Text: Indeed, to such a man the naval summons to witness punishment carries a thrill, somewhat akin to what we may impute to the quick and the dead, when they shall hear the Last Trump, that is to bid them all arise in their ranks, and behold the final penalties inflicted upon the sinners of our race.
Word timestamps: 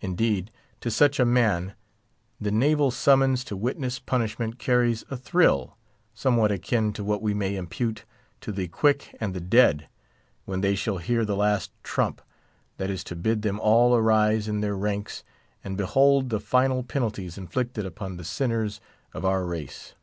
Indeed, 0.00 0.50
to 0.80 0.90
such 0.90 1.20
a 1.20 1.26
man 1.26 1.74
the 2.40 2.50
naval 2.50 2.90
summons 2.90 3.44
to 3.44 3.54
witness 3.54 3.98
punishment 3.98 4.58
carries 4.58 5.04
a 5.10 5.16
thrill, 5.18 5.76
somewhat 6.14 6.50
akin 6.50 6.94
to 6.94 7.04
what 7.04 7.20
we 7.20 7.34
may 7.34 7.54
impute 7.54 8.06
to 8.40 8.50
the 8.50 8.66
quick 8.66 9.14
and 9.20 9.34
the 9.34 9.42
dead, 9.42 9.88
when 10.46 10.62
they 10.62 10.74
shall 10.74 10.96
hear 10.96 11.26
the 11.26 11.36
Last 11.36 11.70
Trump, 11.82 12.22
that 12.78 12.88
is 12.88 13.04
to 13.04 13.14
bid 13.14 13.42
them 13.42 13.60
all 13.60 13.94
arise 13.94 14.48
in 14.48 14.62
their 14.62 14.74
ranks, 14.74 15.22
and 15.62 15.76
behold 15.76 16.30
the 16.30 16.40
final 16.40 16.82
penalties 16.82 17.36
inflicted 17.36 17.84
upon 17.84 18.16
the 18.16 18.24
sinners 18.24 18.80
of 19.12 19.26
our 19.26 19.44
race. 19.44 19.94